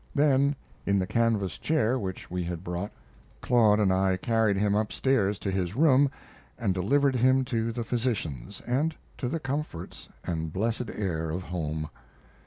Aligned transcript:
Then, 0.15 0.55
in 0.83 0.97
the 0.97 1.05
canvas 1.05 1.59
chair 1.59 1.99
which 1.99 2.31
we 2.31 2.41
had 2.41 2.63
brought, 2.63 2.91
Claude 3.39 3.79
and 3.79 3.93
I 3.93 4.17
carried 4.17 4.57
him 4.57 4.73
up 4.73 4.91
stairs 4.91 5.37
to 5.37 5.51
his 5.51 5.75
room 5.75 6.09
and 6.57 6.73
delivered 6.73 7.15
him 7.17 7.45
to 7.45 7.71
the 7.71 7.83
physicians, 7.83 8.61
and 8.65 8.95
to 9.19 9.29
the 9.29 9.39
comforts 9.39 10.09
and 10.25 10.51
blessed 10.51 10.89
air 10.95 11.29
of 11.29 11.43
home. 11.43 11.87